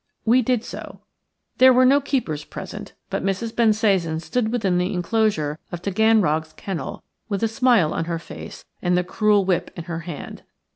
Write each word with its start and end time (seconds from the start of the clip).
We 0.25 0.41
did 0.41 0.63
so. 0.63 1.01
There 1.59 1.71
were 1.71 1.85
no 1.85 2.01
keepers 2.01 2.43
present, 2.43 2.93
but 3.11 3.23
Mrs. 3.23 3.53
Bensasan 3.55 4.19
stood 4.19 4.51
within 4.51 4.79
the 4.79 4.93
enclosure 4.93 5.59
of 5.71 5.83
Taganrog's 5.83 6.53
kennel 6.53 7.03
with 7.29 7.43
a 7.43 7.47
smile 7.47 7.93
on 7.93 8.05
her 8.05 8.17
face 8.17 8.65
and 8.81 8.97
the 8.97 9.03
cruel 9.03 9.45
whip 9.45 9.69
in 9.75 9.83
her 9.83 9.99
hand. 9.99 10.41